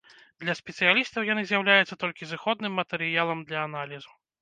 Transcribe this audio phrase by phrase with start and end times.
[0.45, 4.11] Для спецыялістаў яны з'яўляюцца толькі зыходным матэрыялам для аналізу.